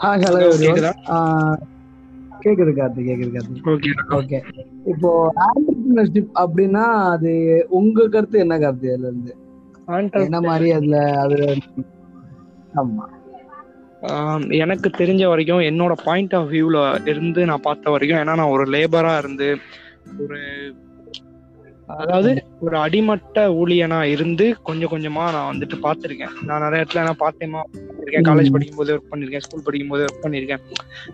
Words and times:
Hi 0.00 0.22
hello 0.24 0.38
கேக்குதா? 0.60 0.92
கேக்குது 2.42 2.72
கார்த்தி 2.76 3.00
கேக்குது 3.06 3.30
கார்த்தி. 3.34 3.60
ஓகே 4.16 4.38
இப்போ 4.86 5.10
ஆண்டர்பிரினர்ஷிப் 5.46 6.30
அப்படின்னா 6.42 6.84
அது 7.12 7.32
உங்க 7.78 8.06
கருத்து 8.08 8.38
என்ன 8.44 8.54
கருத்து 8.58 8.92
அதுல 8.92 9.10
இருந்து 9.10 9.32
என்ன 10.22 10.38
மாதிரி 10.42 10.68
அதுல 10.72 10.96
அதுல 11.22 11.44
ஆமா. 12.80 13.04
ஆம், 14.10 14.44
எனக்கு 14.60 14.88
தெரிஞ்ச 14.98 15.22
வரைக்கும் 15.26 15.66
என்னோட 15.70 15.94
பாயிண்ட் 16.04 16.34
ஆஃப் 16.34 16.50
வியூல 16.52 16.78
இருந்து 17.06 17.40
நான் 17.46 17.66
பார்த்த 17.66 17.90
வரைக்கும் 17.90 18.20
ஏன்னா 18.20 18.36
நான் 18.36 18.54
ஒரு 18.54 18.64
லேபரா 18.74 19.14
இருந்து 19.18 19.48
ஒரு 20.22 20.38
அதாவது 21.96 22.30
ஒரு 22.60 22.78
அடிமட்ட 22.78 23.48
ஊழியனா 23.52 24.02
இருந்து 24.04 24.56
கொஞ்சம் 24.62 24.90
கொஞ்சமா 24.90 25.24
நான் 25.32 25.50
வந்துட்டு 25.52 25.76
பார்த்திருக்கேன். 25.82 26.34
நான் 26.42 26.60
நிறைய 26.60 26.84
இடத்துல 26.84 27.02
நான் 27.02 27.20
பார்த்தேமா 27.20 27.60
பண்ணிருக்கேன் 27.72 28.26
காலேஜ். 28.28 28.50
படிக்கும் 28.50 28.76
போது 28.76 28.94
ஒர்க் 28.94 29.10
பண்ணிருக்கேன் 29.10 29.38
ஸ்கூல் 29.38 29.62
படிக்கும் 29.62 29.88
போது 29.88 30.04
ஒர்க் 30.04 30.22
பண்ணிருக்கேன் 30.22 30.62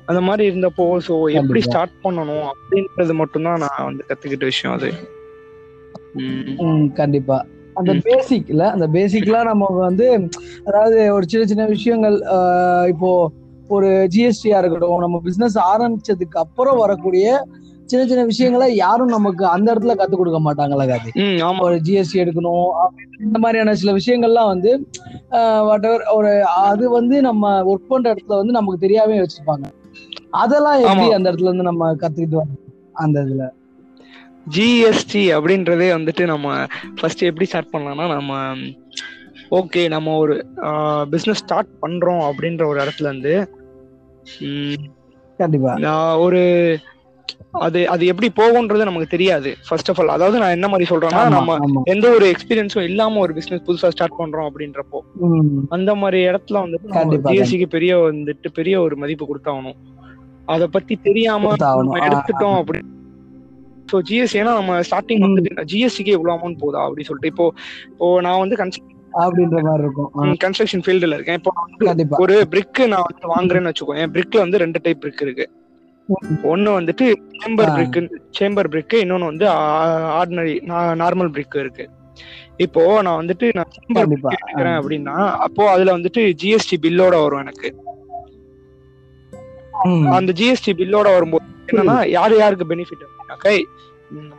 அந்த 0.07 0.21
மாதிரி 0.21 0.51
இருந்தப்போ 0.51 0.87
ஸோ 1.09 1.33
எப்படி. 1.33 1.61
ஸ்டார்ட் 1.61 1.91
பண்ணணும் 2.05 2.47
அப்படின்றது 2.53 3.15
மட்டும்தான் 3.15 3.59
நான் 3.59 3.85
வந்து 3.85 4.05
கத்துக்கிட்ட 4.09 4.45
விஷயம் 4.45 4.77
அது. 4.77 4.91
கண்டிப்பா. 6.95 7.39
அந்த. 7.75 7.93
பேசிக்ல 8.05 8.61
அந்த 8.67 8.87
பேசிக்லாம் 8.89 9.45
நம்ம 9.45 9.67
வந்து 9.79 10.29
அதாவது 10.65 11.15
ஒரு 11.15 11.29
சின்ன 11.29 11.47
சின்ன 11.47 11.67
விஷயங்கள் 11.67 12.21
ஆஹ் 12.33 12.87
இப்போ 12.87 13.11
ஒரு 13.69 14.09
ஜிஎஸ்டியா 14.15 14.59
இருக்கட்டும் 14.59 14.99
நம்ம 14.99 15.21
பிசினஸ் 15.21 15.59
ஆரம்பிச்சதுக்கு 15.59 16.37
அப்புறம் 16.37 16.79
வரக்கூடிய 16.79 17.45
சின்ன 17.85 18.07
சின்ன 18.07 18.25
விஷயங்களை 18.25 18.77
யாரும் 18.77 19.09
நமக்கு 19.09 19.47
அந்த 19.47 19.75
இடத்துல 19.75 19.95
கத்து 19.95 20.17
கொடுக்க 20.17 20.41
மாட்டாங்களா 20.41 20.85
காதி 20.87 21.11
ஒரு 21.61 21.77
ஜிஎஸ்டி 21.77 22.15
எடுக்கணும் 22.15 22.71
இந்த 23.21 23.39
மாதிரியான 23.39 23.75
சில 23.75 23.93
விஷயங்கள்லாம் 23.93 24.47
வந்து 24.47 24.87
வாட் 25.65 25.85
எவர் 25.85 26.03
ஒரு 26.03 26.45
அது 26.45 26.91
வந்து 26.91 27.21
நம்ம 27.21 27.65
ஒர்க் 27.65 27.89
பண்ற 27.89 28.15
இடத்துல 28.15 28.37
வந்து 28.37 28.53
நமக்கு 28.53 28.81
தெரியாம 28.81 29.15
வச்சிருப்பாங்க. 29.15 29.65
அதெல்லாம் 30.31 30.81
எப்படி. 30.81 31.13
அந்த 31.13 31.33
இடத்துல 31.33 31.51
இருந்து 31.51 31.63
நம்ம 31.63 31.95
கத்துக்கிட்டு 31.95 32.41
வரணும் 32.41 32.63
அந்த 32.93 33.21
இதுல? 33.21 33.51
ஜிஎஸ்டி 34.57 35.23
அப்படின்றதே 35.37 35.89
வந்துட்டு 35.97 36.27
நம்ம 36.27 36.67
ஃபர்ஸ்ட் 37.01 37.23
எப்படி 37.23 37.45
ஸ்டார்ட் 37.45 37.73
பண்ணலாம்னா 37.73 38.15
நம்ம 38.15 38.57
ஓகே 39.53 39.83
நம்ம 39.89 40.15
ஒரு 40.17 40.35
பிஸ்னஸ் 41.13 41.43
ஸ்டார்ட் 41.43 41.73
பண்றோம் 41.83 42.25
அப்படின்ற 42.29 42.65
ஒரு 42.67 42.79
இடத்துல 42.81 43.11
இருந்து 43.11 43.35
கண்டிப்பா. 45.39 45.73
நான் 45.79 46.21
ஒரு 46.21 46.41
அது 47.61 47.81
அது 47.89 48.05
எப்படி 48.07 48.29
போகும்ன்றது 48.37 48.87
நமக்கு 48.87 49.13
தெரியாது. 49.13 49.51
ஃபர்ஸ்ட் 49.67 49.91
ஆஃப் 49.91 50.01
ஆல் 50.01 50.13
அதாவது 50.15 50.37
நான் 50.39 50.55
என்ன 50.57 50.67
மாதிரி 50.69 50.87
சொல்றேன்னா 50.91 51.23
நம்ம 51.35 51.57
எந்த 51.87 52.07
ஒரு 52.11 52.27
எக்ஸ்பீரியன்ஸும் 52.33 52.87
இல்லாம 52.89 53.21
ஒரு 53.21 53.33
பிசினஸ் 53.35 53.65
புதுசா 53.67 53.91
ஸ்டார்ட் 53.93 54.19
பண்றோம் 54.19 54.49
அப்படின்றப்போ 54.49 54.99
அந்த 55.71 55.95
மாதிரி 55.95 56.19
இடத்துல 56.29 56.63
வந்துட்டு 56.65 56.91
ஜிஎஸ்டிக்கு 57.29 57.69
பெரிய 57.75 57.95
வந்துட்டு 58.03 58.51
பெரிய 58.53 58.77
ஒரு 58.83 58.97
மதிப்பு 58.97 59.27
கொடுத்தாகணும். 59.27 59.79
அத 60.49 60.67
பத்தி 60.69 60.97
தெரியாம 61.07 61.53
எடுத்துட்டோம் 62.07 62.59
அப்படி. 62.61 62.81
ஸோ 63.89 63.99
ஜிஎஸ்டி 64.09 64.41
ஏன்னா 64.41 64.55
நம்ம 64.59 64.81
ஸ்டார்டிங் 64.87 65.21
ம். 65.21 65.27
வந்துட்டு 65.27 65.67
ஜிஎஸ்டிக்கு 65.73 66.15
எவ்வளவு 66.15 66.37
அமௌண்ட் 66.37 66.63
போதா 66.63 66.81
அப்படின்னு 66.87 67.09
சொல்லிட்டு 67.09 67.33
இப்போ 67.33 67.47
இப்போ 67.91 68.07
நான் 68.21 68.41
வந்து 68.41 68.59
அப்படின்ற 69.25 69.59
மாதிரி 69.67 69.83
இருக்கும். 69.85 70.11
கன்ஸ்ட்ரக்ஷன் 70.45 70.85
ஃபீல்டுல 70.87 71.17
இருக்கேன். 71.19 71.39
இப்போ 71.41 72.19
ஒரு 72.25 72.37
பிரிக் 72.53 72.81
நான் 72.93 73.07
வந்து 73.09 73.33
வாங்குறேன்னு 73.35 73.71
வச்சுக்கோ 73.71 73.97
என் 74.03 74.15
பிரிக்ல 74.17 74.45
வந்து 74.45 74.63
ரெண்டு 74.65 74.81
டைப் 74.85 75.03
பிரிக் 75.05 75.23
இருக்கு. 75.27 75.47
ஒன்னு 76.53 76.71
வந்துட்டு 76.79 77.07
சேம்பர். 77.43 77.71
பிரிக் 77.77 77.97
சேம்பர் 78.39 78.71
பிரிக் 78.75 78.97
இன்னொன்னு 79.05 79.31
வந்து 79.33 79.47
ஆர்டினரி 80.19 80.55
நார்மல் 81.03 81.33
பிரிக் 81.37 81.59
இருக்கு. 81.65 81.87
இப்போ 82.65 82.83
நான் 83.07 83.19
வந்துட்டு 83.23 83.47
நான் 83.57 83.73
சேம்பர் 83.77 84.07
எடுக்கிறேன் 84.13 84.79
அப்படின்னா 84.81 85.17
அப்போ 85.47 85.65
அதுல 85.73 85.97
வந்துட்டு 85.99 86.23
ஜிஎஸ்டி 86.43 86.77
பில்லோட 86.85 87.17
வரும் 87.25 87.43
எனக்கு. 87.45 87.71
அந்த 90.19 90.31
ஜிஎஸ்டி 90.39 90.73
பில்லோட 90.79 91.09
வரும்போது 91.17 91.45
என்னன்னா 91.71 91.97
யார் 92.17 92.35
யாருக்கு 92.43 92.71
பெனிஃபிட் 92.73 93.05
அப்படின்னாக்கா 93.07 93.53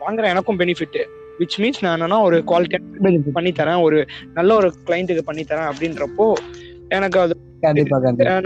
வாங்குற 0.02 0.26
எனக்கும் 0.32 0.58
பெனிஃபிட் 0.60 0.98
விச் 1.38 1.56
மீன்ஸ் 1.58 1.80
நான் 1.80 1.96
என்னன்னா 1.96 2.18
ஒரு 2.28 2.38
குவாலிட்டி 2.46 2.78
benefit. 3.06 3.32
பண்ணி 3.38 3.52
தரேன் 3.58 3.82
ஒரு 3.86 3.98
நல்ல 4.34 4.50
ஒரு 4.60 4.70
கிளைண்ட்டுக்கு 4.86 5.28
பண்ணி 5.30 5.44
தரேன் 5.50 5.70
அப்படின்றப்போ 5.72 6.26
எனக்கு 6.96 7.18
அது 7.20 7.34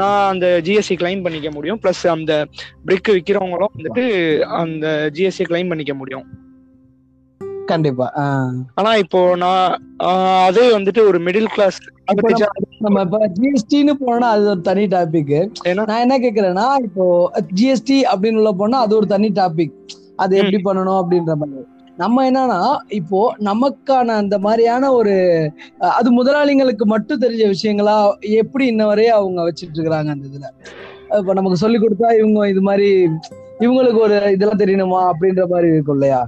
நான் 0.00 0.28
அந்த 0.32 0.46
ஜிஎஸ்டி 0.66 0.94
கிளைம் 1.00 1.22
பண்ணிக்க 1.22 1.50
முடியும். 1.50 1.80
ப்ளஸ் 1.82 2.04
அந்த 2.16 2.32
பிரிக் 2.86 3.10
விற்கிறவங்களும் 3.16 3.74
வந்துட்டு 3.76 4.04
அந்த 4.60 4.86
ஜிஎஸ்டி 5.16 5.44
கிளைம் 5.50 5.68
பண்ணிக்க 5.68 5.94
முடியும். 5.94 6.24
கண்டிப்பா. 7.70 8.06
ஆனா 8.78 8.90
இப்போ 9.02 9.20
நான் 9.42 9.74
அதே 10.46 10.64
வந்துட்டு 10.76 11.00
ஒரு 11.08 11.18
மிடில் 11.26 11.50
கிளாஸ் 11.54 11.78
நம்ம 12.78 13.02
இப்ப 13.02 13.18
ஜிஎஸ்டின்னு 13.38 13.94
போனா 14.00 14.28
அது 14.36 14.48
ஒரு 14.54 14.60
தனி 14.60 14.84
டாபிக் 14.94 15.34
நான் 15.90 16.02
என்ன 16.06 16.18
கேக்குறேன்னா 16.24 16.66
இப்போ 16.86 17.04
ஜிஎஸ்டி 17.60 17.98
அப்படின்னு 18.12 18.40
உள்ள 18.42 18.52
போனா 18.62 18.80
அது 18.86 18.96
ஒரு 18.96 19.06
தனி 19.06 19.30
டாபிக் 19.40 19.76
அது 20.16 20.36
எப்படி 20.40 20.60
பண்ணணும் 20.64 21.00
அப்படின்ற 21.02 21.34
மாதிரி. 21.42 21.62
நம்ம 21.98 22.24
என்னன்னா 22.28 22.60
இப்போ 22.98 23.18
நமக்கான 23.40 24.14
அந்த 24.14 24.36
மாதிரியான 24.38 24.92
ஒரு 24.92 25.14
அது 25.92 26.10
முதலாளிங்களுக்கு 26.12 26.84
மட்டும் 26.84 27.22
தெரிஞ்ச 27.22 27.44
விஷயங்களா 27.48 27.96
எப்படி 28.40 28.66
இன்ன 28.66 28.84
வரைய 28.86 29.10
அவங்க 29.10 29.40
வச்சிட்டு 29.42 29.76
இருக்கிறாங்க 29.76 30.10
அந்த 30.14 30.26
இதுல? 30.30 30.48
இப்ப 31.18 31.34
நமக்கு 31.34 31.56
சொல்லி 31.56 31.78
கொடுத்தா 31.78 32.10
இவங்க 32.20 32.48
இது 32.48 32.60
மாதிரி 32.60 32.88
இவங்களுக்கு 33.60 34.00
ஒரு 34.00 34.16
இதெல்லாம் 34.34 34.62
தெரியணுமா 34.62 35.00
அப்படின்ற 35.10 35.44
மாதிரி 35.48 35.68
இருக்கும் 35.72 35.98
இல்லையா? 35.98 36.20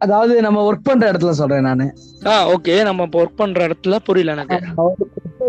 அதாவது 0.00 0.34
நம்ம 0.40 0.60
ஒர்க் 0.68 0.88
பண்ற 0.88 1.10
இடத்துல 1.12 1.32
சொல்றேன் 1.40 1.68
நானு. 1.68 1.84
ஆ 2.26 2.32
ஓகே 2.54 2.74
நம்ம 2.82 3.04
இப்போ 3.04 3.18
ஒர்க் 3.22 3.40
பண்ற 3.40 3.66
இடத்துல 3.68 3.96
புரியல 4.08 4.32
எனக்கு. 4.32 4.58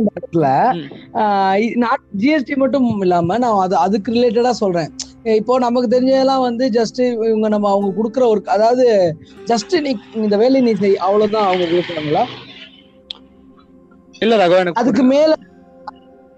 இந்த 0.04 0.14
இடத்துல 0.14 0.48
ம். 0.76 0.88
ஜிஎஸ்டி 2.22 2.56
மட்டும் 2.62 2.88
இல்லாம 3.06 3.38
நான் 3.44 3.62
அது 3.66 3.76
அதுக்கு 3.84 4.16
ரிலேட்டடா 4.16 4.54
சொல்றேன். 4.62 4.92
இப்போ 5.34 5.54
நமக்கு 5.64 5.88
தெரிஞ்சதெல்லாம் 5.92 6.46
வந்து 6.46 6.66
ஜஸ்ட் 6.78 7.00
இவங்க 7.28 7.48
நம்ம 7.54 7.70
அவங்க 7.74 7.90
கொடுக்குற 7.98 8.24
ஒர்க் 8.32 8.54
அதாவது 8.56 8.86
ஜஸ்ட் 9.52 9.76
நீ 9.86 9.92
இந்த 10.22 10.38
வேலையை 10.42 10.64
நீ 10.66 10.74
செய் 10.82 11.04
அவ்வளவுதான் 11.06 11.48
அவங்க 11.50 11.66
கொடுக்குறாங்களா? 11.72 12.24
இல்ல 14.22 14.36
ரகவா 14.42 14.76
அதுக்கு 14.82 15.04
மேல 15.14 15.32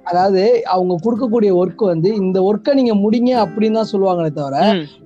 அதாவது 0.06 0.42
அவங்க 0.74 0.96
கொடுக்கக்கூடிய 1.04 1.52
ஒர்க் 1.60 1.84
வந்து 1.92 2.10
இந்த 2.20 2.40
ஒர்க்கை 2.48 2.74
நீங்க 2.80 2.94
முடிங்க 3.04 3.32
அப்படின்னு 3.44 3.78
தான் 3.80 3.92
சொல்லுவாங்களே 3.92 4.32
தவிர. 4.36 4.58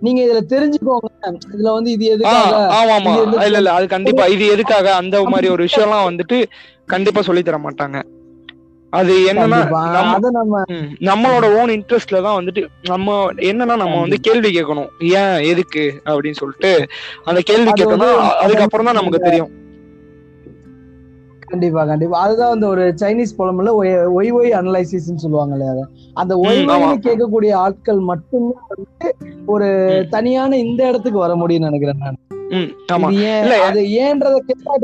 நீங்க 0.05 0.19
இதுல 0.25 0.41
தெரிஞ்சுக்கோங்க. 0.53 1.09
இதுல 1.53 1.71
வந்து 1.77 1.91
இது 1.95 2.05
எதுக்காக? 2.15 2.57
ஆமா 2.95 3.13
இல்ல 3.41 3.59
இல்ல 3.61 3.71
அது 3.77 3.85
கண்டிப்பா. 3.93 4.25
இது 4.35 4.45
எதுக்காக? 4.55 4.87
அந்த 5.01 5.21
மாதிரி 5.33 5.49
ஒரு 5.55 5.63
விஷயம்லாம் 5.67 6.07
வந்துட்டு 6.09 6.39
கண்டிப்பா 6.93 7.21
சொல்லி 7.27 7.43
தர 7.43 7.59
மாட்டாங்க. 7.59 7.97
அது 8.89 9.13
என்னன்னா 9.33 9.65
நம்மளோட 10.99 11.61
ஓன் 11.61 11.69
இன்ட்ரெஸ்ட்ல 11.69 12.23
தான் 12.23 12.43
வந்துட்டு 12.43 12.65
நம்ம 12.83 13.31
என்னன்னா 13.33 13.53
நம்ம 13.53 13.99
வந்து 13.99 14.19
கேள்வி 14.19 14.49
கேட்கணும். 14.49 14.87
ஏன் 14.99 15.49
எதுக்கு 15.49 16.01
அப்படின்னு 16.05 16.31
சொல்லிட்டு 16.31 16.87
அந்த 17.23 17.41
கேள்வி 17.41 17.69
வந்து- 17.83 18.17
அதுக்கப்புறம் 18.19 18.85
தான் 18.85 18.95
நமக்கு 18.95 19.19
தெரியும். 19.19 19.49
கண்டிப்பா 21.39 21.85
கண்டிப்பா. 21.85 22.19
அதுதான் 22.19 22.51
அந்த 22.51 22.67
ஒரு 22.67 22.95
சைனீஸ் 23.01 23.33
புலம்புல 23.37 23.71
ஒய் 23.83 24.31
ஒய் 24.31 24.53
அனலைசிஸ் 24.53 25.15
சொல்லுவாங்க 25.15 25.51
இல்லையா 25.51 25.71
அதை. 25.71 25.85
அந்த 26.13 26.35
ஒய் 26.35 26.65
கேட்கக்கூடிய 26.99 27.53
ஆட்கள் 27.53 27.99
மட்டும்தான் 27.99 28.67
வந்து 28.67 29.15
ஒரு. 29.45 29.67
தனியான 30.09 30.57
இந்த 30.57 30.87
இடத்துக்கு 30.87 31.19
வர 31.19 31.35
முடியும்னு 31.35 31.69
நினைக்கிறேன் 31.69 31.97
நான். 31.97 32.15
அது 33.61 33.81
ஏன்றத 33.81 34.37
கேட்டா 34.37 34.75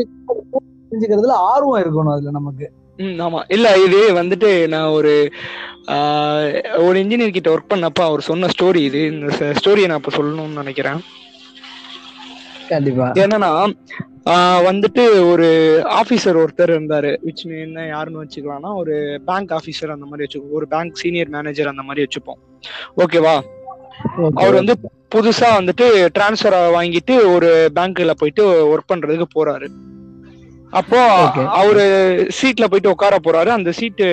தெரிஞ்சுக்கிறதுல 0.92 1.28
ஆர்வம் 1.28 1.82
இருக்கணும் 1.82 2.12
அதுல 2.12 2.30
நமக்கு. 2.32 2.72
ம், 3.00 3.18
ஆமா. 3.26 3.40
இல்ல 3.48 3.68
இது 3.86 4.00
வந்துட்டு 4.20 4.50
நான் 4.68 4.94
ஒரு 4.98 5.14
ஒரு 6.86 6.96
இன்ஜினியர் 7.04 7.38
கிட்ட 7.38 7.50
ஒர்க் 7.56 7.72
பண்ணப்ப 7.74 8.02
அவர் 8.10 8.28
சொன்ன 8.30 8.50
ஸ்டோரி 8.54 8.82
இது. 8.90 9.02
இந்த 9.14 9.28
ஸ்டோரியை 9.60 9.88
நான் 9.92 10.02
இப்ப 10.04 10.14
சொல்லணும்னு 10.18 10.62
நினைக்கிறேன். 10.62 11.00
கண்டிப்பா. 12.70 13.08
என்னன்னா 13.24 13.52
வந்துட்டு 14.68 15.04
ஒரு 15.32 15.48
ஆபீசர் 16.00 16.40
ஒருத்தர் 16.44 16.72
இருந்தாரு 16.76 17.12
விச் 17.26 17.44
என்ன 17.66 17.84
யாருன்னு 17.88 18.24
வச்சுக்கலாம்னா 18.24 18.72
ஒரு 18.82 18.94
பேங்க் 19.26 19.52
ஆபீசர் 19.58 19.96
அந்த 19.96 20.08
மாதிரி 20.10 20.26
வச்சுக்கோ 20.26 20.56
ஒரு 20.60 20.68
பேங்க் 20.68 21.02
சீனியர் 21.02 21.34
மேனேஜர் 21.36 21.72
அந்த 21.74 21.84
மாதிரி 21.90 22.06
வச்சுப்போம். 22.06 22.40
ஓகேவா. 23.04 23.36
அவர் 24.40 24.60
வந்து 24.60 24.74
புதுசா 25.16 25.50
வந்துட்டு 25.60 25.86
டிரான்ஸ்ஃபர் 26.18 26.58
வாங்கிட்டு 26.78 27.16
ஒரு 27.34 27.50
பேங்க்ல 27.78 28.16
போயிட்டு 28.22 28.46
ஒர்க் 28.72 28.92
பண்றதுக்கு 28.94 29.28
போறாரு. 29.38 29.68
அப்போ. 30.80 31.02
அவரு 31.62 31.84
சீட்ல 32.42 32.66
போயிட்டு 32.66 32.90
உட்கார 32.90 33.18
போறாரு. 33.24 33.52
அந்த 33.58 33.72
சீட்டு 33.72 34.08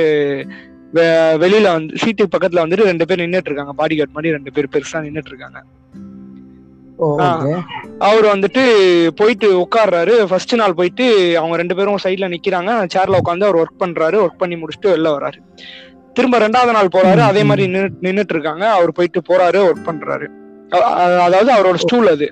வெளியில 1.43 1.62
வந்து 1.62 1.97
சீட்டு 1.97 2.26
பக்கத்துல 2.26 2.62
வந்துட்டு 2.62 2.85
ரெண்டு 2.91 3.06
பேர் 3.06 3.19
நின்னுட்டு 3.19 3.49
இருக்காங்க. 3.49 3.73
பாடி 3.73 3.97
கார்டு 3.97 4.12
மாதிரி 4.12 4.32
ரெண்டு 4.32 4.53
பேர் 4.53 4.69
பெருசா 4.73 4.97
நின்னுட்டு 4.97 5.31
இருக்காங்க. 5.32 5.62
அவர் 7.99 8.25
வந்துட்டு 8.25 8.62
போயிட்டு 9.17 9.47
உட்கார்றாரு. 9.59 10.25
ஃபர்ஸ்ட் 10.25 10.55
நாள் 10.55 10.75
போயிட்டு 10.75 11.06
அவங்க 11.38 11.56
ரெண்டு 11.56 11.76
பேரும் 11.76 12.03
சைட்ல 12.05 12.35
நிக்கிறாங்க. 12.35 12.73
சேர்ல 12.94 13.19
உட்காந்து 13.23 13.44
அவர் 13.44 13.56
ஒர்க் 13.56 13.82
பண்றாரு. 13.82 14.19
ஒர்க் 14.25 14.41
பண்ணி 14.43 14.55
முடிச்சுட்டு 14.55 14.91
வெளில 14.94 15.11
வராரு 15.17 15.41
திரும்ப 16.14 16.38
ரெண்டாவது 16.38 16.73
நாள் 16.73 16.93
போறாரு. 16.93 17.20
அதே. 17.31 17.43
மாதிரி 17.44 17.69
நின்னு 17.69 17.91
நின்னுட்டு 18.00 18.32
இருக்காங்க. 18.37 18.70
அவர் 18.70 18.93
போயிட்டு 18.93 19.23
போறாரு 19.29 19.59
ஒர்க் 19.69 19.87
பண்றாரு. 19.87 20.26
அதாவது 21.19 21.50
அவரோட 21.53 21.76
ஸ்டூல் 21.76 22.09
அது. 22.09 22.29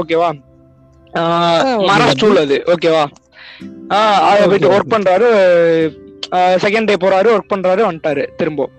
ஓகேவா 0.00 0.30
ஆ, 1.16 1.20
ஆ, 1.20 1.80
okay, 1.80 1.86
மர 1.86 2.04
okay. 2.04 2.08
ஸ்டூல் 2.08 2.36
அது 2.36 2.62
ஓகேவா 2.66 3.06
ஆ 3.90 4.20
அத 4.20 4.46
போயிட்டு. 4.46 4.70
ஒர்க் 4.70 4.90
பண்றாரு. 4.90 5.26
செகண்ட் 6.34 6.84
டே 6.84 6.94
போறாரு 6.94 7.38
ஒர்க் 7.38 7.52
பண்றாரு 7.54 7.82
வந்துட்டாரு 7.82 8.26
திரும்ப. 8.36 8.70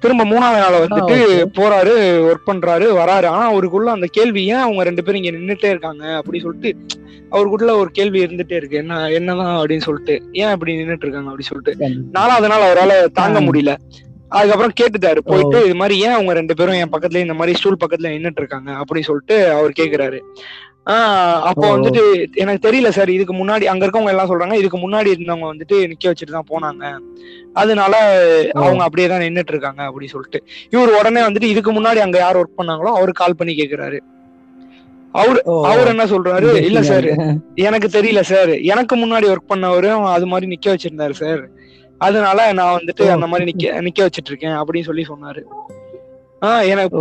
திரும்ப 0.00 0.24
மூணாவது 0.24 0.58
நாள் 0.58 0.86
வந்துட்டு. 0.86 1.44
போறாரு 1.52 1.92
ஒர்க் 2.28 2.50
பண்றாரு 2.50 2.86
வராரு. 2.96 3.26
ஆனா 3.26 3.46
அவருக்குள்ள 3.46 3.90
அந்த 3.90 4.06
கேள்வி 4.10 4.46
ஏன் 4.46 4.54
அவங்க 4.54 4.82
ரெண்டு 4.82 5.04
பேரும் 5.04 5.22
இங்க 5.22 5.38
நின்னுட்டே 5.38 5.68
இருக்காங்க? 5.68 6.14
அப்படி 6.14 6.40
சொல்லிட்டு 6.40 6.86
அவருக்குள்ள 7.30 7.76
ஒரு 7.76 7.90
கேள்வி 7.90 8.24
இருந்துட்டே 8.24 8.54
இருக்கு. 8.54 8.76
என்ன 8.76 9.08
என்னதான்? 9.08 9.66
அப்படின்னு 9.66 9.80
சொல்லிட்டு 9.80 10.28
ஏன் 10.32 10.50
இப்படி 10.50 10.74
நின்னுட்டு 10.74 11.06
இருக்காங்க? 11.06 11.30
அப்படி 11.30 11.42
சொல்லிட்டு. 11.42 11.94
நாலாவது 12.12 12.48
நாள் 12.48 12.60
அவரால 12.60 13.12
தாங்க. 13.12 13.40
முடியல. 13.40 13.76
அதுக்கப்புறம் 14.28 14.72
கேட்டுட்டாரு. 14.80 15.18
போயிட்டு 15.18 15.64
இது 15.64 15.74
மாதிரி 15.74 16.00
ஏன் 16.00 16.10
அவங்க 16.10 16.32
ரெண்டு 16.32 16.54
பேரும் 16.54 16.74
என் 16.74 16.90
பக்கத்துல 16.92 17.16
இந்த 17.16 17.34
மாதிரி 17.34 17.58
ஸ்டூல் 17.58 17.76
பக்கத்துல 17.86 18.02
நின்னுட்டு 18.02 18.36
இருக்காங்க? 18.36 18.70
அப்படின்னு 18.70 19.00
சொல்லிட்டு 19.00 19.50
அவர் 19.50 19.72
கேக்குறாரு. 19.78 20.18
ஆஹ் 20.18 20.73
அப்போ. 20.86 21.76
வந்துட்டு 21.76 22.02
எனக்கு 22.34 22.70
தெரியல 22.70 22.88
சார். 22.88 23.08
இதுக்கு 23.08 23.34
முன்னாடி 23.34 23.64
அங்க 23.64 23.86
இருக்கவங்க 23.86 24.08
எல்லாம் 24.08 24.30
சொல்றாங்க. 24.30 24.52
இதுக்கு 24.52 24.78
முன்னாடி 24.78 25.06
இருந்தவங்க 25.06 25.54
வந்துட்டு 25.54 25.86
நிக்க 25.86 26.12
வச்சுட்டு 26.12 26.30
தான் 26.30 26.50
போனாங்க. 26.50 26.84
அதனால 27.52 27.94
அவங்க 28.54 28.82
அப்படியே 28.82 29.08
தான் 29.08 29.20
நின்னுட்டு 29.20 29.48
இருக்காங்க 29.48 29.82
அப்படி 29.82 30.06
சொல்லிட்டு. 30.06 30.44
இவர் 30.70 30.98
உடனே 30.98 31.20
வந்துட்டு 31.20 31.42
இதுக்கு 31.42 31.72
முன்னாடி 31.72 31.96
அங்க 31.96 32.18
யார் 32.18 32.36
ஒர்க் 32.36 32.58
பண்ணாங்களோ 32.58 32.92
அவரு 32.96 33.12
கால் 33.12 33.36
பண்ணி 33.36 33.54
கேக்குறாரு. 33.54 33.98
அவரு 35.12 35.42
அவர் 35.64 35.88
என்ன 35.88 36.06
சொல்றாரு? 36.06 36.62
இல்ல 36.62 36.82
சார். 36.82 37.08
எனக்கு 37.54 37.88
தெரியல 37.88 38.20
சார். 38.20 38.60
எனக்கு 38.62 38.96
முன்னாடி 38.96 39.26
ஒர்க் 39.28 39.52
பண்ணவரும் 39.52 40.04
அது 40.04 40.26
மாதிரி 40.26 40.56
நிக்க 40.56 40.74
வச்சிருந்தாரு 40.74 41.10
சார். 41.10 41.42
அதனால 41.98 42.52
நான் 42.52 42.78
வந்துட்டு. 42.78 43.10
அந்த 43.10 43.26
மாதிரி 43.26 43.52
நிக்க 43.52 43.80
நிக்க 43.80 44.02
வச்சிட்டு 44.02 44.26
இருக்கேன் 44.26 44.50
அப்படின்னு 44.50 44.84
சொல்லி 44.84 45.06
சொன்னாரு. 45.08 45.42
ஆஹ் 46.44 46.66
எனக்கு. 46.66 46.98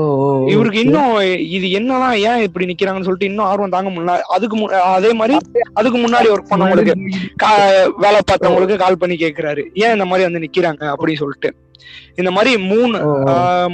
இவருக்கு 0.47 0.79
இன்னும் 0.79 1.13
இது 1.49 1.71
என்னதான் 1.71 2.15
ஏன் 2.17 2.41
இப்படி 2.41 2.65
நிக்கிறாங்கன்னு 2.65 3.07
சொல்லிட்டு 3.07 3.25
இன்னும் 3.25 3.45
ஆர்வம் 3.45 3.69
தாங்க 3.69 3.89
முடியல 3.89 4.15
அதுக்கு 4.35 4.57
அதே 4.73 5.13
மாதிரி 5.13 5.37
அதுக்கு 5.73 5.99
முன்னாடி 5.99 6.29
ஒர்க் 6.33 6.51
பண்ணவங்களுக்கு 6.51 6.95
வேலை 7.97 8.19
பார்த்தவங்களுக்கு 8.31 8.75
கால் 8.75 8.97
பண்ணி 8.97 9.15
கேக்குறாரு. 9.15 9.65
ஏன் 9.73 9.91
இந்த 9.91 10.05
மாதிரி 10.05 10.27
வந்து 10.29 10.45
நிக்கிறாங்க 10.45 10.93
அப்படின்னு 10.93 11.15
சொல்லிட்டு. 11.15 11.51
இந்த 12.15 12.31
மாதிரி 12.31 12.51
மூணு 12.63 12.97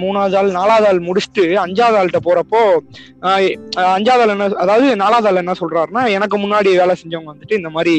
மூணாவது 0.01 0.35
ஆள் 0.35 0.51
நாலாவது 0.51 0.87
ஆள் 0.87 0.99
முடிச்சுட்டு 0.99 1.43
அஞ்சாவது 1.63 1.97
ஆள்கிட்ட 1.99 2.19
போறப்போ 2.23 2.61
அஞ்சாவது 3.95 4.23
ஆள் 4.23 4.27
என்ன 4.27 4.47
அதாவது 4.55 4.95
நாலாவது 4.95 5.27
ஆள் 5.27 5.35
என்ன 5.35 5.53
சொல்றாருன்னா 5.59 6.09
எனக்கு 6.09 6.37
முன்னாடி 6.37 6.63
வேலை 6.63 6.95
செஞ்சவங்க 7.01 7.33
வந்துட்டு 7.33 7.53
இந்த 7.53 7.69
மாதிரி 7.69 7.95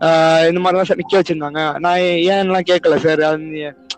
ஆஹ் 0.00 0.46
இந்த 0.48 0.60
மாதிரிலாம் 0.60 1.00
நிக்க 1.00 1.20
வச்சிருந்தாங்க. 1.20 1.78
நான் 1.78 1.98
ஏன்லாம் 2.30 2.68
கேட்கல 2.70 2.96
சார்? 2.96 3.24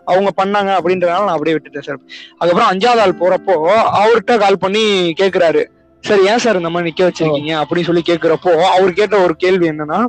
அவங்க 0.05 0.31
பண்ணாங்க 0.43 0.71
அப்படின்றதுனால 0.77 1.21
நான் 1.21 1.35
அப்படியே 1.35 1.55
விட்டுட்டேன் 1.55 1.87
சார். 1.87 1.99
அதுக்கப்புறம் 2.37 2.71
அஞ்சாவது 2.71 3.03
ஆள் 3.05 3.19
போறப்போ 3.19 3.55
அவர்கிட்ட 3.99 4.39
கால் 4.39 4.57
பண்ணி 4.57 5.13
கேக்குறாரு. 5.21 5.63
சார் 6.01 6.23
ஏன் 6.23 6.37
சார் 6.37 6.57
இந்த 6.57 6.69
மாதிரி 6.69 6.93
நிக்க 6.93 7.01
வச்சிருக்கீங்க? 7.01 7.51
அப்படின்னு 7.61 7.83
சொல்லி 7.83 8.01
கேக்குறப்போ 8.09 8.51
அவர் 8.61 8.93
கேட்ட 8.93 9.19
ஒரு 9.19 9.35
கேள்வி 9.35 9.69
என்னன்னா 9.69 10.05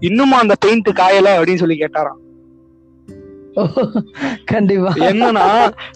இன்னுமா 0.00 0.38
அந்த 0.38 0.54
பெயிண்ட் 0.60 0.88
காயல? 0.88 1.28
அப்படின்னு 1.36 1.62
சொல்லி 1.64 1.78
கேட்டாராம். 1.78 2.20
கண்டிப்பா. 4.44 4.92
என்னன்னா 4.96 5.46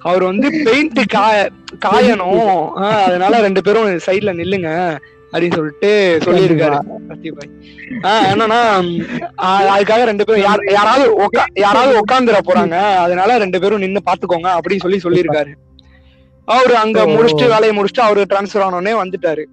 அவர் 0.02 0.22
வந்து 0.22 0.48
பெயிண்ட் 0.64 1.00
காய 1.08 1.50
காயணும். 1.86 2.72
அதனால 3.04 3.40
ரெண்டு 3.40 3.62
பேரும் 3.62 3.86
சைடுல 4.06 4.32
நில்லுங்க. 4.40 4.70
அப்படின்னு 5.32 5.54
சொல்லிட்டு 5.54 6.18
சொல்லியிருக்காரு. 6.24 6.78
என்னன்னா 8.32 8.60
அதுக்காக 9.42 10.04
ரெண்டு 10.04 10.24
பேரும் 10.24 10.42
யார் 10.42 10.64
யாராவது 10.70 11.28
யாராவது 11.54 11.98
உட்காந்துட 11.98 12.38
போறாங்க. 12.46 12.76
அதனால 12.94 13.38
ரெண்டு 13.38 13.60
பேரும் 13.60 13.78
நின்னு 13.78 14.00
பாத்துக்கோங்க 14.06 14.58
அப்படின்னு 14.58 14.88
சொல்லி 14.88 15.00
சொல்லியிருக்காரு. 15.02 15.52
அவரு 16.44 16.76
அங்க. 16.76 17.06
முடிச்சுட்டு 17.06 17.48
வேலையை 17.48 17.72
முடிச்சுட்டு 17.78 18.00
அவரு 18.00 18.26
டிரான்ஸ்பர் 18.30 18.66
ஆனோடனே 18.66 18.94
வந்துட்டாரு. 19.02 19.44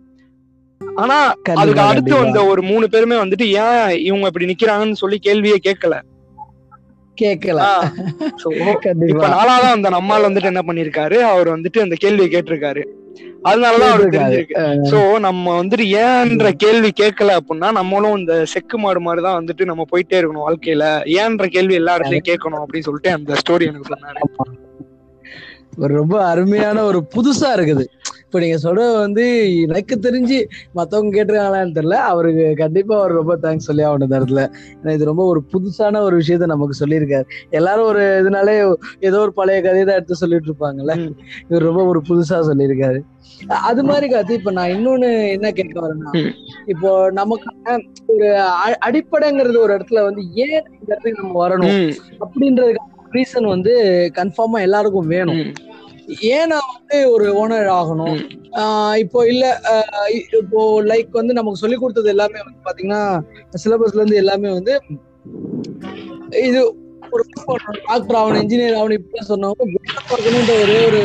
ஆனா 0.95 1.33
அதுக்கு 1.53 1.81
அடுத்து. 1.81 2.15
வந்த 2.15 2.45
ஒரு 2.45 2.61
மூணு 2.63 2.89
பேருமே 2.89 3.15
வந்துட்டு 3.15 3.45
ஏன் 3.45 3.99
இவங்க 3.99 4.25
இப்படி 4.25 4.45
நிக்கிறாங்கன்னு 4.45 4.91
சொல்லி 4.91 5.19
கேள்வியே 5.23 5.55
கேட்கல. 5.67 6.01
கேட்கல 7.21 7.61
இப்ப 9.07 9.27
நாலாதான் 9.27 9.75
அந்த 9.77 9.89
நம்மால் 9.89 10.23
வந்துட்டு 10.23 10.43
என்ன 10.43 10.61
பண்ணிருக்காரு? 10.67 11.15
அவர் 11.15 11.59
வந்துட்டு 11.59 11.79
அந்த 11.79 11.95
கேள்வியை 11.97 12.29
கேட்டிருக்காரு. 12.31 12.83
அதனாலதான் 13.43 13.89
அவருக்கு. 13.89 14.19
தெரிஞ்சிருக்கு. 14.19 14.59
சோ 14.91 15.19
நம்ம 15.19 15.63
வந்துட்டு 15.63 15.85
ஏன்ற 15.85 16.51
கேள்வி 16.51 16.91
கேட்கல 16.99 17.37
அப்படின்னா 17.37 17.71
நம்மளும் 17.71 18.17
இந்த 18.17 18.45
செக்கு 18.45 18.77
மாடு 18.79 19.01
மாதிரிதான் 19.01 19.45
வந்துட்டு 19.45 19.65
நம்ம 19.65 19.83
போயிட்டே 19.91 20.13
இருக்கணும் 20.13 20.45
வாழ்க்கையில. 20.47 21.07
ஏன்ற 21.07 21.47
கேள்வி 21.47 21.73
எல்லா 21.73 21.97
இடத்துலயும் 21.97 22.27
கேட்கணும் 22.29 22.63
அப்படின்னு 22.63 22.87
சொல்லிட்டு 22.87 23.11
அந்த 23.11 23.33
ஸ்டோரி 23.33 23.65
எனக்கு 23.65 23.93
சொன்னாரு. 23.93 24.21
ஒரு 25.77 25.95
ரொம்ப 25.95 26.25
அருமையான 26.25 26.83
ஒரு 26.83 27.07
புதுசா 27.15 27.47
இருக்குது. 27.57 27.85
இப்ப 28.33 28.41
நீங்க 28.43 28.59
சொல்றது 28.63 28.93
வந்து 28.97 29.23
எனக்கு 29.63 29.95
தெரிஞ்சு 30.05 30.37
மத்தவங்க 30.77 31.11
கேட்டிருக்காங்களான்னு 31.15 31.75
தெரியல. 31.75 31.97
அவருக்கு 32.11 32.45
கண்டிப்பா 32.61 32.93
அவர் 32.99 33.11
ரொம்ப 33.19 33.33
தேங்க்ஸ் 33.43 33.67
சொல்லி 33.69 33.83
ஆகணும் 33.87 34.07
இந்த 34.07 34.19
இடத்துல 34.19 34.41
ஏன்னா 34.77 34.93
இது 34.97 35.09
ரொம்ப 35.09 35.23
ஒரு 35.31 35.41
புதுசான 35.51 35.99
ஒரு 36.07 36.15
விஷயத்த 36.21 36.45
நமக்கு 36.53 36.75
சொல்லியிருக்காரு. 36.79 37.25
எல்லாரும் 37.59 37.89
ஒரு 37.91 38.03
இதனாலே 38.21 38.55
ஏதோ 39.07 39.19
ஒரு 39.25 39.33
பழைய 39.39 39.59
கதையை 39.65 39.83
தான் 39.89 39.99
எடுத்து 39.99 40.15
சொல்லிட்டு 40.21 40.49
இருப்பாங்கல்ல. 40.49 40.95
இவர் 41.49 41.67
ரொம்ப 41.69 41.83
ஒரு 41.91 42.01
புதுசா 42.09 42.39
சொல்லியிருக்காரு. 42.49 43.01
அது 43.69 43.83
மாதிரி 43.89 44.09
காத்து 44.13 44.39
இப்ப 44.39 44.53
நான் 44.57 44.73
இன்னொன்னு 44.77 45.11
என்ன 45.35 45.51
கேட்க 45.59 45.77
வரேன்னா. 45.85 46.13
இப்போ 46.73 46.89
நமக்கான 47.19 47.77
ஒரு 48.15 48.29
அடிப்படைங்கிறது 48.87 49.59
ஒரு 49.65 49.75
இடத்துல 49.77 50.01
வந்து 50.07 50.23
ஏன் 50.45 50.57
இந்த 50.79 50.89
இடத்துக்கு 50.91 51.21
நம்ம 51.21 51.37
வரணும்? 51.45 51.77
அப்படின்றதுக்கு 52.25 52.89
ரீசன் 53.17 53.53
வந்து 53.55 53.75
கன்ஃபார்மா 54.19 54.59
எல்லாருக்கும் 54.67 55.11
வேணும். 55.15 55.43
ஏன் 56.35 56.49
நான் 56.51 56.71
வந்து 56.73 56.97
ஒரு 57.11 57.25
ஓனர் 57.41 57.69
ஆகணும். 57.79 58.17
இப்போ 59.03 59.19
இல்ல 59.27 59.45
இப்போ 60.19 60.61
லைக் 60.91 61.11
வந்து 61.11 61.33
நமக்கு 61.33 61.61
சொல்லி 61.61 61.77
கொடுத்தது 61.77 62.09
எல்லாமே 62.09 62.39
வந்து 62.45 62.65
பாத்தீங்கன்னா 62.67 63.01
சிலபஸ்ல 63.63 64.01
இருந்து 64.01 64.21
எல்லாமே 64.23 64.49
வந்து 64.49 64.73
இது 66.47 66.61
ஒரு 67.11 67.23
டாக்டர் 67.87 68.19
ஆகணும் 68.21 68.41
இன்ஜினியர் 68.43 68.79
ஆகணும் 68.79 68.97
இப்படி 68.99 69.21
பார்க்கணுன்ற 70.11 70.53
ஒரே 70.63 70.79
ஒரு 70.89 71.01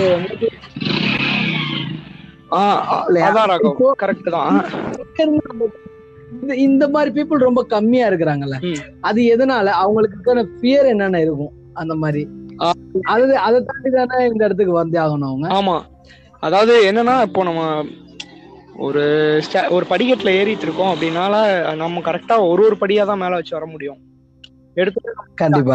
இந்த 6.64 6.84
மாதிரி 6.88 7.10
பீப்புள் 7.16 7.46
ரொம்ப 7.48 7.62
கம்மியா 7.64 8.08
இருக்கிறாங்கல்ல. 8.10 8.56
அது 9.00 9.20
எதனால? 9.36 9.66
அவங்களுக்கு 9.82 10.34
ஃபியர் 10.60 10.90
என்னென்ன 10.92 11.20
இருக்கும்? 11.20 11.54
அந்த 11.72 11.94
மாதிரி. 11.94 12.22
அது 13.12 13.34
அதை 13.46 13.58
தாண்டி 13.68 13.90
தானே 13.96 14.18
இந்த 14.30 14.42
இடத்துக்கு 14.46 14.74
வந்தே 14.80 14.98
ஆகணும் 15.04 15.30
அவங்க. 15.30 15.48
ஆமா. 15.58 15.76
அதாவது 16.42 16.74
என்னன்னா 16.90 17.14
இப்போ 17.28 17.42
நம்ம 17.48 17.62
ஒரு 18.86 19.04
ஒரு 19.76 19.84
படிக்கட்டுல 19.92 20.34
ஏறிட்டு 20.40 20.66
இருக்கோம் 20.66 20.92
அப்படின்னால 20.92 21.34
நம்ம 21.82 22.02
கரெக்டா 22.08 22.36
ஒரு 22.50 22.62
ஒரு 22.68 22.76
படியா 22.82 23.04
தான் 23.10 23.22
மேல 23.22 23.38
வச்சு 23.38 23.56
வர 23.56 23.66
முடியும். 23.72 23.98
எடுத்து 24.76 25.00
கண்டிப்பா 25.40 25.74